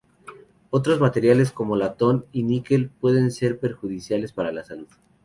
[0.71, 4.87] Otros materiales como latón y níquel pueden ser perjudiciales para la salud.